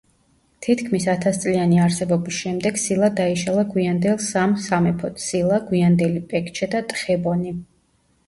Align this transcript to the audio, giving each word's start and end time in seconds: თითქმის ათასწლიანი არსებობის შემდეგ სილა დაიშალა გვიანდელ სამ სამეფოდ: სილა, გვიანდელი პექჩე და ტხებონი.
თითქმის 0.65 1.03
ათასწლიანი 1.11 1.77
არსებობის 1.87 2.37
შემდეგ 2.45 2.79
სილა 2.83 3.09
დაიშალა 3.19 3.65
გვიანდელ 3.75 4.17
სამ 4.27 4.55
სამეფოდ: 4.63 5.21
სილა, 5.25 5.59
გვიანდელი 5.67 6.23
პექჩე 6.33 6.69
და 6.73 6.81
ტხებონი. 6.95 7.53